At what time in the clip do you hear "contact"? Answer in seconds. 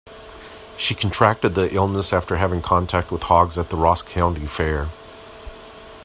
2.63-3.11